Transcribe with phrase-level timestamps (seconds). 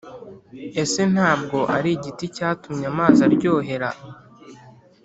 [0.81, 3.89] Ese nta bwo ari igiti cyatumye amazi aryohera,